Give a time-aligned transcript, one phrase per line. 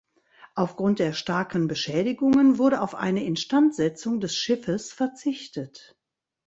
[0.55, 5.95] Aufgrund der starken Beschädigungen wurde auf eine Instandsetzung des Schiffes verzichtet.